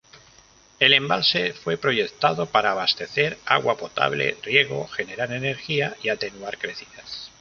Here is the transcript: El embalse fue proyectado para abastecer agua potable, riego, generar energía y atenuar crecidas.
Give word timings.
El 0.79 0.93
embalse 0.93 1.53
fue 1.53 1.77
proyectado 1.77 2.47
para 2.47 2.71
abastecer 2.71 3.37
agua 3.45 3.77
potable, 3.77 4.35
riego, 4.41 4.87
generar 4.87 5.31
energía 5.31 5.95
y 6.01 6.09
atenuar 6.09 6.57
crecidas. 6.57 7.29